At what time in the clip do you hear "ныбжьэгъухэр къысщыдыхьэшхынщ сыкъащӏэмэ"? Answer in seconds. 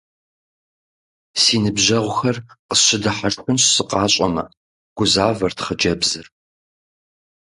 1.63-4.43